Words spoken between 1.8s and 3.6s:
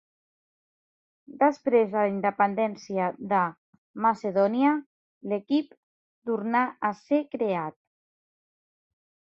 de la independència de